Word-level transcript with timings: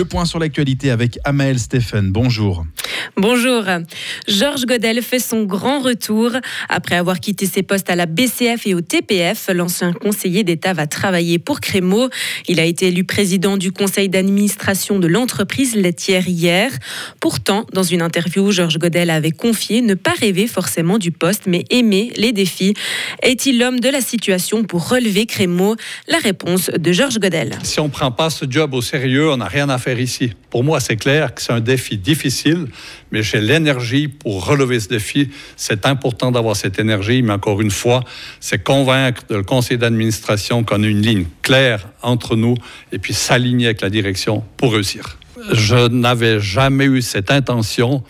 Le 0.00 0.06
point 0.06 0.24
sur 0.24 0.38
l'actualité 0.38 0.90
avec 0.90 1.18
Amael 1.24 1.58
Stephen. 1.58 2.10
Bonjour. 2.10 2.64
Bonjour. 3.20 3.64
Georges 4.28 4.64
Godel 4.64 5.02
fait 5.02 5.18
son 5.18 5.44
grand 5.44 5.80
retour. 5.80 6.30
Après 6.70 6.96
avoir 6.96 7.20
quitté 7.20 7.44
ses 7.44 7.62
postes 7.62 7.90
à 7.90 7.94
la 7.94 8.06
BCF 8.06 8.66
et 8.66 8.72
au 8.72 8.80
TPF, 8.80 9.50
l'ancien 9.52 9.92
conseiller 9.92 10.42
d'État 10.42 10.72
va 10.72 10.86
travailler 10.86 11.38
pour 11.38 11.60
Crémeau. 11.60 12.08
Il 12.48 12.60
a 12.60 12.64
été 12.64 12.88
élu 12.88 13.04
président 13.04 13.58
du 13.58 13.72
conseil 13.72 14.08
d'administration 14.08 14.98
de 14.98 15.06
l'entreprise 15.06 15.76
laitière 15.76 16.26
hier. 16.28 16.70
Pourtant, 17.20 17.66
dans 17.74 17.82
une 17.82 18.00
interview, 18.00 18.52
Georges 18.52 18.78
Godel 18.78 19.10
avait 19.10 19.32
confié 19.32 19.82
ne 19.82 19.92
pas 19.92 20.14
rêver 20.18 20.46
forcément 20.46 20.96
du 20.96 21.10
poste, 21.10 21.42
mais 21.46 21.66
aimer 21.68 22.14
les 22.16 22.32
défis. 22.32 22.72
Est-il 23.22 23.58
l'homme 23.58 23.80
de 23.80 23.90
la 23.90 24.00
situation 24.00 24.64
pour 24.64 24.88
relever 24.88 25.26
Crémeau 25.26 25.76
La 26.08 26.18
réponse 26.20 26.70
de 26.70 26.90
Georges 26.90 27.18
Godel. 27.18 27.58
Si 27.64 27.80
on 27.80 27.84
ne 27.84 27.90
prend 27.90 28.12
pas 28.12 28.30
ce 28.30 28.46
job 28.48 28.72
au 28.72 28.80
sérieux, 28.80 29.30
on 29.30 29.36
n'a 29.36 29.48
rien 29.48 29.68
à 29.68 29.76
faire 29.76 30.00
ici. 30.00 30.32
Pour 30.48 30.64
moi, 30.64 30.80
c'est 30.80 30.96
clair 30.96 31.34
que 31.34 31.42
c'est 31.42 31.52
un 31.52 31.60
défi 31.60 31.98
difficile 31.98 32.66
mais 33.10 33.22
j'ai 33.22 33.40
l'énergie 33.40 34.08
pour 34.08 34.46
relever 34.46 34.80
ce 34.80 34.88
défi. 34.88 35.30
C'est 35.56 35.86
important 35.86 36.30
d'avoir 36.30 36.56
cette 36.56 36.78
énergie, 36.78 37.22
mais 37.22 37.32
encore 37.32 37.60
une 37.60 37.70
fois, 37.70 38.04
c'est 38.40 38.62
convaincre 38.62 39.22
le 39.30 39.42
conseil 39.42 39.78
d'administration 39.78 40.64
qu'on 40.64 40.82
a 40.82 40.86
une 40.86 41.02
ligne 41.02 41.26
claire 41.42 41.88
entre 42.02 42.36
nous 42.36 42.54
et 42.92 42.98
puis 42.98 43.14
s'aligner 43.14 43.66
avec 43.66 43.80
la 43.80 43.90
direction 43.90 44.44
pour 44.56 44.72
réussir. 44.72 45.16
Je 45.52 45.88
n'avais 45.88 46.40
jamais 46.40 46.84
eu 46.84 47.02
cette 47.02 47.30
intention. 47.30 48.02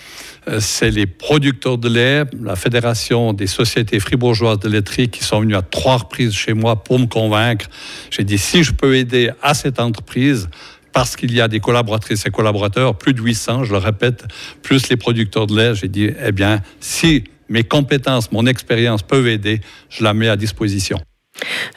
Euh, 0.49 0.59
c'est 0.61 0.91
les 0.91 1.07
producteurs 1.07 1.79
de 1.79 1.89
lait, 1.89 2.25
la 2.43 2.57
Fédération 2.57 3.33
des 3.33 3.47
sociétés 3.47 4.01
fribourgeoises 4.01 4.59
de 4.59 4.69
laiterie 4.69 5.09
qui 5.09 5.23
sont 5.23 5.41
venus 5.41 5.57
à 5.57 5.63
trois 5.63 5.99
reprises 5.99 6.33
chez 6.33 6.55
moi 6.55 6.83
pour 6.83 6.99
me 6.99 7.07
convaincre. 7.07 7.67
J'ai 8.11 8.25
dit, 8.25 8.39
si 8.39 8.65
je 8.65 8.73
peux 8.73 8.97
aider 8.97 9.31
à 9.43 9.55
cette 9.55 9.79
entreprise, 9.79 10.49
parce 10.93 11.17
qu'il 11.17 11.33
y 11.35 11.41
a 11.41 11.49
des 11.49 11.61
collaboratrices 11.61 12.27
et 12.27 12.31
collaborateurs, 12.31 12.97
plus 12.97 13.15
de 13.15 13.21
800, 13.21 13.65
je 13.65 13.73
le 13.73 13.79
répète, 13.79 14.25
plus 14.63 14.89
les 14.89 14.97
producteurs 14.97 15.47
de 15.47 15.57
lait, 15.57 15.75
j'ai 15.75 15.89
dit, 15.89 16.11
eh 16.25 16.33
bien, 16.33 16.61
si 16.81 17.25
mes 17.49 17.65
compétences, 17.65 18.33
mon 18.33 18.47
expérience 18.47 19.03
peuvent 19.03 19.27
aider, 19.27 19.61
je 19.89 20.05
la 20.05 20.15
mets 20.15 20.29
à 20.29 20.37
disposition. 20.37 20.99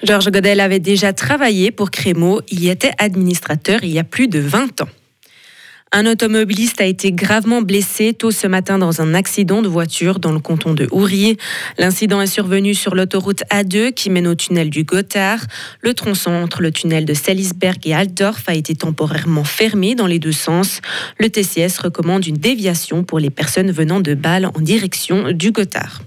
Georges 0.04 0.30
Godel 0.32 0.60
avait 0.60 0.80
déjà 0.80 1.14
travaillé 1.14 1.72
pour 1.72 1.92
Crémeau. 1.92 2.42
Il 2.50 2.64
y 2.64 2.70
était 2.70 2.92
administrateur 2.98 3.84
il 3.84 3.92
y 3.92 4.00
a 4.00 4.04
plus 4.04 4.28
de 4.28 4.40
20 4.40 4.82
ans. 4.82 4.90
Un 5.96 6.08
automobiliste 6.08 6.82
a 6.82 6.86
été 6.86 7.12
gravement 7.12 7.62
blessé 7.62 8.16
tôt 8.16 8.32
ce 8.32 8.48
matin 8.48 8.80
dans 8.80 9.00
un 9.00 9.14
accident 9.14 9.62
de 9.62 9.68
voiture 9.68 10.18
dans 10.18 10.32
le 10.32 10.40
canton 10.40 10.74
de 10.74 10.88
Hourier. 10.90 11.38
L'incident 11.78 12.20
est 12.20 12.26
survenu 12.26 12.74
sur 12.74 12.96
l'autoroute 12.96 13.44
A2 13.52 13.94
qui 13.94 14.10
mène 14.10 14.26
au 14.26 14.34
tunnel 14.34 14.72
du 14.72 14.86
Gothard. 14.86 15.42
Le 15.82 15.94
tronçon 15.94 16.32
entre 16.32 16.64
le 16.64 16.72
tunnel 16.72 17.06
de 17.06 17.14
Selisberg 17.14 17.78
et 17.86 17.94
Altdorf 17.94 18.42
a 18.48 18.56
été 18.56 18.74
temporairement 18.74 19.44
fermé 19.44 19.94
dans 19.94 20.08
les 20.08 20.18
deux 20.18 20.32
sens. 20.32 20.82
Le 21.20 21.30
TCS 21.30 21.78
recommande 21.78 22.26
une 22.26 22.38
déviation 22.38 23.04
pour 23.04 23.20
les 23.20 23.30
personnes 23.30 23.70
venant 23.70 24.00
de 24.00 24.16
Bâle 24.16 24.48
en 24.48 24.62
direction 24.62 25.32
du 25.32 25.52
Gothard. 25.52 26.02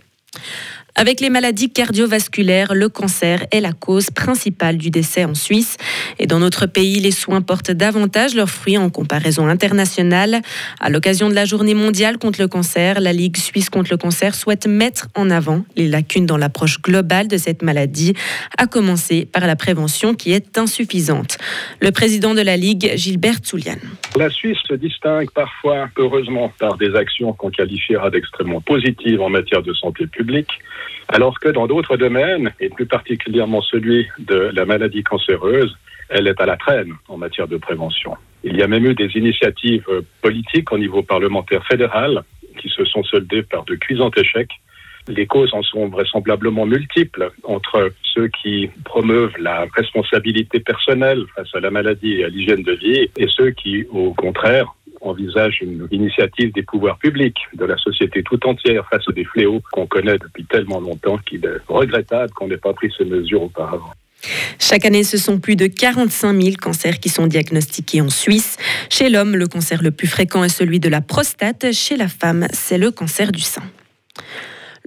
Avec 0.98 1.20
les 1.20 1.28
maladies 1.28 1.70
cardiovasculaires, 1.70 2.72
le 2.72 2.88
cancer 2.88 3.44
est 3.52 3.60
la 3.60 3.74
cause 3.74 4.08
principale 4.08 4.78
du 4.78 4.88
décès 4.88 5.26
en 5.26 5.34
Suisse. 5.34 5.76
Et 6.18 6.26
dans 6.26 6.38
notre 6.38 6.64
pays, 6.64 7.00
les 7.00 7.10
soins 7.10 7.42
portent 7.42 7.70
davantage 7.70 8.34
leurs 8.34 8.48
fruits 8.48 8.78
en 8.78 8.88
comparaison 8.88 9.46
internationale. 9.46 10.40
À 10.80 10.88
l'occasion 10.88 11.28
de 11.28 11.34
la 11.34 11.44
journée 11.44 11.74
mondiale 11.74 12.16
contre 12.16 12.40
le 12.40 12.48
cancer, 12.48 12.98
la 13.00 13.12
Ligue 13.12 13.36
suisse 13.36 13.68
contre 13.68 13.90
le 13.90 13.98
cancer 13.98 14.34
souhaite 14.34 14.66
mettre 14.66 15.08
en 15.14 15.28
avant 15.28 15.66
les 15.76 15.86
lacunes 15.86 16.24
dans 16.24 16.38
l'approche 16.38 16.80
globale 16.80 17.28
de 17.28 17.36
cette 17.36 17.60
maladie, 17.60 18.14
à 18.56 18.66
commencer 18.66 19.28
par 19.30 19.46
la 19.46 19.54
prévention 19.54 20.14
qui 20.14 20.32
est 20.32 20.56
insuffisante. 20.56 21.36
Le 21.82 21.90
président 21.90 22.32
de 22.32 22.40
la 22.40 22.56
Ligue, 22.56 22.92
Gilbert 22.94 23.40
Soulian. 23.42 23.76
La 24.16 24.30
Suisse 24.30 24.58
se 24.66 24.72
distingue 24.72 25.30
parfois, 25.30 25.90
heureusement, 25.98 26.54
par 26.58 26.78
des 26.78 26.94
actions 26.94 27.34
qu'on 27.34 27.50
qualifiera 27.50 28.08
d'extrêmement 28.08 28.62
positives 28.62 29.20
en 29.20 29.28
matière 29.28 29.62
de 29.62 29.74
santé 29.74 30.06
publique. 30.06 30.48
Alors 31.08 31.38
que 31.38 31.48
dans 31.48 31.66
d'autres 31.66 31.96
domaines, 31.96 32.52
et 32.60 32.68
plus 32.68 32.86
particulièrement 32.86 33.62
celui 33.62 34.06
de 34.18 34.50
la 34.52 34.64
maladie 34.64 35.02
cancéreuse, 35.02 35.76
elle 36.08 36.26
est 36.26 36.40
à 36.40 36.46
la 36.46 36.56
traîne 36.56 36.94
en 37.08 37.16
matière 37.16 37.48
de 37.48 37.56
prévention. 37.56 38.16
Il 38.44 38.56
y 38.56 38.62
a 38.62 38.68
même 38.68 38.86
eu 38.86 38.94
des 38.94 39.10
initiatives 39.16 39.86
politiques 40.22 40.70
au 40.72 40.78
niveau 40.78 41.02
parlementaire 41.02 41.64
fédéral 41.66 42.22
qui 42.56 42.68
se 42.68 42.84
sont 42.84 43.02
soldées 43.02 43.42
par 43.42 43.64
de 43.64 43.74
cuisants 43.74 44.10
échecs. 44.16 44.52
Les 45.08 45.26
causes 45.26 45.54
en 45.54 45.62
sont 45.62 45.88
vraisemblablement 45.88 46.66
multiples 46.66 47.30
entre 47.44 47.92
ceux 48.02 48.28
qui 48.28 48.70
promeuvent 48.84 49.36
la 49.38 49.66
responsabilité 49.74 50.58
personnelle 50.58 51.24
face 51.36 51.54
à 51.54 51.60
la 51.60 51.70
maladie 51.70 52.14
et 52.14 52.24
à 52.24 52.28
l'hygiène 52.28 52.62
de 52.62 52.72
vie 52.72 53.08
et 53.16 53.26
ceux 53.28 53.50
qui, 53.50 53.84
au 53.90 54.12
contraire, 54.14 54.74
envisage 55.08 55.60
une 55.60 55.86
initiative 55.90 56.52
des 56.52 56.62
pouvoirs 56.62 56.98
publics, 56.98 57.38
de 57.54 57.64
la 57.64 57.76
société 57.76 58.22
tout 58.22 58.44
entière 58.46 58.86
face 58.88 59.02
à 59.08 59.12
des 59.12 59.24
fléaux 59.24 59.62
qu'on 59.72 59.86
connaît 59.86 60.18
depuis 60.18 60.44
tellement 60.44 60.80
longtemps 60.80 61.18
qu'il 61.18 61.44
est 61.44 61.60
regrettable 61.68 62.32
qu'on 62.32 62.48
n'ait 62.48 62.56
pas 62.56 62.72
pris 62.72 62.92
ces 62.96 63.04
mesures 63.04 63.42
auparavant. 63.42 63.92
Chaque 64.58 64.84
année, 64.84 65.04
ce 65.04 65.18
sont 65.18 65.38
plus 65.38 65.56
de 65.56 65.66
45 65.66 66.40
000 66.40 66.56
cancers 66.60 66.98
qui 66.98 67.08
sont 67.08 67.26
diagnostiqués 67.26 68.00
en 68.00 68.08
Suisse. 68.08 68.56
Chez 68.90 69.08
l'homme, 69.08 69.36
le 69.36 69.46
cancer 69.46 69.82
le 69.82 69.90
plus 69.90 70.08
fréquent 70.08 70.42
est 70.42 70.48
celui 70.48 70.80
de 70.80 70.88
la 70.88 71.00
prostate. 71.00 71.72
Chez 71.72 71.96
la 71.96 72.08
femme, 72.08 72.46
c'est 72.52 72.78
le 72.78 72.90
cancer 72.90 73.30
du 73.30 73.42
sein. 73.42 73.62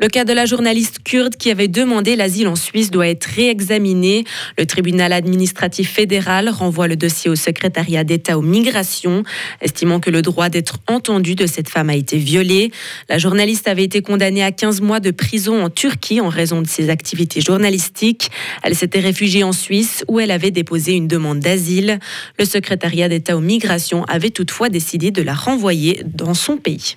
Le 0.02 0.08
cas 0.08 0.24
de 0.24 0.32
la 0.32 0.46
journaliste 0.46 1.00
kurde 1.04 1.36
qui 1.36 1.52
avait 1.52 1.68
demandé 1.68 2.16
l'asile 2.16 2.48
en 2.48 2.56
Suisse 2.56 2.90
doit 2.90 3.10
être 3.10 3.26
réexaminé. 3.26 4.24
Le 4.58 4.66
tribunal 4.66 5.12
administratif 5.12 5.92
fédéral 5.92 6.48
renvoie 6.48 6.88
le 6.88 6.96
dossier 6.96 7.30
au 7.30 7.36
secrétariat 7.36 8.06
d'État 8.06 8.38
aux 8.38 8.42
migrations, 8.42 9.24
estimant 9.60 10.00
que 10.00 10.10
le 10.10 10.22
droit 10.22 10.48
d'être 10.48 10.78
entendu 10.88 11.36
de 11.36 11.46
cette 11.46 11.68
femme 11.68 11.90
a 11.90 11.96
été 11.96 12.18
violé. 12.18 12.72
La 13.10 13.18
journaliste 13.18 13.68
avait 13.68 13.84
été 13.84 14.02
condamnée 14.02 14.42
à 14.42 14.54
15 14.54 14.80
mois 14.80 15.02
de 15.02 15.12
prison 15.12 15.62
en 15.62 15.70
Turquie 15.70 16.22
en 16.22 16.30
raison 16.30 16.62
de 16.62 16.68
ses 16.68 16.90
activités 16.90 17.42
journalistiques. 17.42 18.32
Elle 18.64 18.76
s'était 18.76 19.02
réfugiée 19.02 19.44
en 19.44 19.52
Suisse 19.52 20.06
où 20.08 20.22
elle 20.22 20.32
avait 20.32 20.52
déposé 20.52 20.94
une 20.94 21.10
demande 21.10 21.42
d'asile. 21.42 22.00
Le 22.38 22.46
secrétariat 22.46 23.10
d'État 23.10 23.36
aux 23.36 23.42
migrations 23.42 24.06
avait 24.06 24.30
toutefois 24.30 24.70
décidé 24.70 25.12
de 25.12 25.22
la 25.22 25.34
renvoyer 25.34 26.04
dans 26.06 26.36
son 26.36 26.56
pays. 26.56 26.96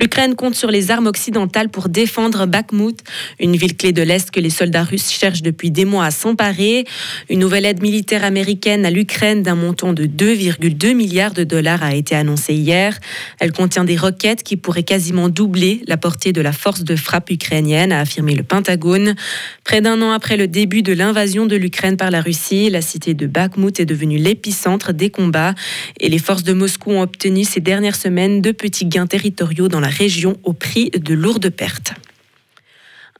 L'Ukraine 0.00 0.36
compte 0.36 0.54
sur 0.54 0.70
les 0.70 0.92
armes 0.92 1.08
occidentales 1.08 1.70
pour 1.70 1.88
défendre 1.88 2.46
Bakhmut, 2.46 3.00
une 3.40 3.56
ville 3.56 3.76
clé 3.76 3.92
de 3.92 4.02
l'Est 4.02 4.30
que 4.30 4.38
les 4.38 4.50
soldats 4.50 4.84
russes 4.84 5.10
cherchent 5.10 5.42
depuis 5.42 5.72
des 5.72 5.84
mois 5.84 6.04
à 6.04 6.12
s'emparer. 6.12 6.84
Une 7.28 7.40
nouvelle 7.40 7.66
aide 7.66 7.82
militaire 7.82 8.22
américaine 8.22 8.86
à 8.86 8.90
l'Ukraine 8.90 9.42
d'un 9.42 9.56
montant 9.56 9.92
de 9.92 10.04
2,2 10.06 10.94
milliards 10.94 11.32
de 11.32 11.42
dollars 11.42 11.82
a 11.82 11.96
été 11.96 12.14
annoncée 12.14 12.54
hier. 12.54 12.96
Elle 13.40 13.50
contient 13.50 13.82
des 13.82 13.96
roquettes 13.96 14.44
qui 14.44 14.56
pourraient 14.56 14.84
quasiment 14.84 15.28
doubler 15.28 15.82
la 15.88 15.96
portée 15.96 16.32
de 16.32 16.40
la 16.40 16.52
force 16.52 16.84
de 16.84 16.94
frappe 16.94 17.30
ukrainienne, 17.30 17.90
a 17.90 17.98
affirmé 17.98 18.36
le 18.36 18.44
Pentagone. 18.44 19.16
Près 19.64 19.80
d'un 19.80 20.00
an 20.00 20.12
après 20.12 20.36
le 20.36 20.46
début 20.46 20.82
de 20.82 20.92
l'invasion 20.92 21.46
de 21.46 21.56
l'Ukraine 21.56 21.96
par 21.96 22.12
la 22.12 22.20
Russie, 22.20 22.70
la 22.70 22.82
cité 22.82 23.14
de 23.14 23.26
Bakhmut 23.26 23.80
est 23.80 23.86
devenue 23.86 24.18
l'épicentre 24.18 24.92
des 24.92 25.10
combats 25.10 25.56
et 25.98 26.08
les 26.08 26.18
forces 26.18 26.44
de 26.44 26.52
Moscou 26.52 26.92
ont 26.92 27.02
obtenu 27.02 27.42
ces 27.42 27.60
dernières 27.60 27.96
semaines 27.96 28.40
de 28.42 28.52
petits 28.52 28.86
gains 28.86 29.08
territoriaux 29.08 29.66
dans 29.66 29.80
la 29.80 29.87
région 29.88 30.38
au 30.44 30.52
prix 30.52 30.90
de 30.90 31.14
lourdes 31.14 31.50
pertes. 31.50 31.92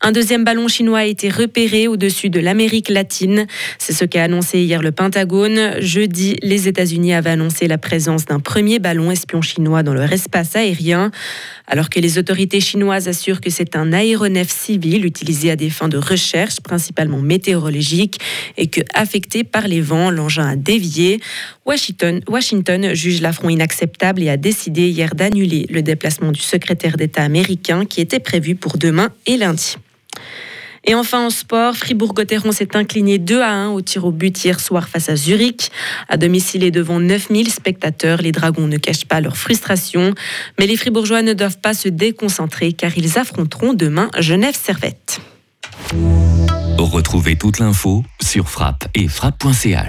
Un 0.01 0.13
deuxième 0.13 0.45
ballon 0.45 0.69
chinois 0.69 1.01
a 1.01 1.05
été 1.05 1.29
repéré 1.29 1.89
au-dessus 1.89 2.31
de 2.31 2.39
l'Amérique 2.39 2.89
latine. 2.89 3.49
C'est 3.79 3.93
ce 3.93 4.05
qu'a 4.05 4.23
annoncé 4.23 4.61
hier 4.61 4.81
le 4.81 4.93
Pentagone. 4.93 5.81
Jeudi, 5.81 6.37
les 6.41 6.69
États-Unis 6.69 7.15
avaient 7.15 7.31
annoncé 7.31 7.67
la 7.67 7.79
présence 7.79 8.25
d'un 8.25 8.39
premier 8.39 8.79
ballon 8.79 9.11
espion 9.11 9.43
chinois 9.43 9.83
dans 9.83 9.95
leur 9.95 10.13
espace 10.13 10.55
aérien. 10.55 11.11
Alors 11.67 11.91
que 11.91 11.99
les 11.99 12.17
autorités 12.17 12.61
chinoises 12.61 13.09
assurent 13.09 13.41
que 13.41 13.51
c'est 13.51 13.75
un 13.75 13.93
aéronef 13.93 14.49
civil 14.49 15.05
utilisé 15.05 15.51
à 15.51 15.57
des 15.57 15.69
fins 15.69 15.89
de 15.89 15.99
recherche, 15.99 16.61
principalement 16.61 17.19
météorologiques, 17.19 18.21
et 18.57 18.69
que, 18.69 18.81
affecté 18.95 19.43
par 19.43 19.67
les 19.67 19.81
vents, 19.81 20.13
l'engin 20.13 20.47
a 20.47 20.57
dévié. 20.57 21.21
Washington, 21.67 22.21
Washington 22.29 22.95
juge 22.95 23.21
l'affront 23.21 23.49
inacceptable 23.49 24.23
et 24.23 24.31
a 24.31 24.37
décidé 24.37 24.89
hier 24.89 25.17
d'annuler 25.17 25.67
le 25.69 25.83
déplacement 25.83 26.31
du 26.31 26.41
secrétaire 26.41 26.97
d'État 26.97 27.25
américain 27.25 27.85
qui 27.85 28.01
était 28.01 28.21
prévu 28.21 28.55
pour 28.55 28.79
demain 28.79 29.11
et 29.27 29.37
lundi. 29.37 29.77
Et 30.85 30.95
enfin 30.95 31.27
en 31.27 31.31
sport, 31.31 31.77
Fribourg-Gotteron 31.77 32.53
s'est 32.53 32.77
incliné 32.77 33.19
2 33.19 33.41
à 33.41 33.51
1 33.51 33.69
au 33.71 33.81
tir 33.83 34.05
au 34.05 34.11
but 34.11 34.45
hier 34.45 34.59
soir 34.59 34.89
face 34.89 35.09
à 35.09 35.17
Zurich. 35.17 35.71
À 36.09 36.17
domicile 36.17 36.63
et 36.65 36.71
devant 36.71 37.01
9000 37.01 37.51
spectateurs, 37.51 38.23
les 38.23 38.33
Dragons 38.33 38.67
ne 38.67 38.79
cachent 38.79 39.05
pas 39.05 39.21
leur 39.21 39.37
frustration. 39.37 40.15
Mais 40.59 40.67
les 40.67 40.77
Fribourgeois 40.77 41.23
ne 41.23 41.35
doivent 41.35 41.59
pas 41.59 41.75
se 41.75 41.89
déconcentrer 41.89 42.73
car 42.73 42.97
ils 42.97 43.19
affronteront 43.19 43.75
demain 43.75 44.11
Genève-Servette. 44.19 45.21
Retrouvez 46.79 47.37
toute 47.37 47.59
l'info 47.59 48.05
sur 48.21 48.49
frappe 48.49 48.89
et 48.95 49.09
frappe.ch. 49.09 49.87